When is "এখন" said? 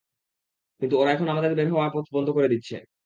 1.11-1.27